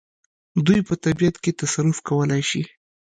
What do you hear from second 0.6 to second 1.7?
دوی په طبیعت کې